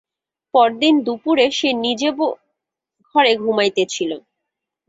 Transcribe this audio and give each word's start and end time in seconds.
পরদিন 0.53 0.95
দুপুরে 1.05 1.45
সে 1.51 1.69
নিজেব 1.85 2.17
ঘরে 3.07 3.33
ঘুমাইতেছিল। 3.43 4.11